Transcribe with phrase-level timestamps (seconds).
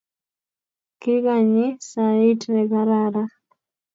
[1.01, 3.29] Kiganyi sait negararan